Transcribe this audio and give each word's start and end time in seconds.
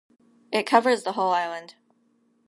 It 0.51 0.63
covers 0.65 1.03
the 1.03 1.11
whole 1.11 1.29
island. 1.31 1.75